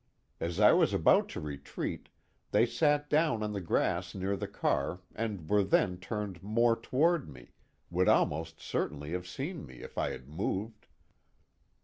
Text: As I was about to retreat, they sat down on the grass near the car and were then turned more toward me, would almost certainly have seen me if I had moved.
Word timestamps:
As 0.39 0.59
I 0.59 0.71
was 0.73 0.95
about 0.95 1.29
to 1.29 1.39
retreat, 1.39 2.09
they 2.49 2.65
sat 2.65 3.07
down 3.07 3.43
on 3.43 3.53
the 3.53 3.61
grass 3.61 4.15
near 4.15 4.35
the 4.35 4.47
car 4.47 5.01
and 5.13 5.47
were 5.47 5.63
then 5.63 5.99
turned 5.99 6.41
more 6.41 6.75
toward 6.75 7.29
me, 7.29 7.51
would 7.91 8.07
almost 8.09 8.59
certainly 8.59 9.11
have 9.11 9.27
seen 9.27 9.63
me 9.63 9.83
if 9.83 9.99
I 9.99 10.09
had 10.09 10.27
moved. 10.27 10.87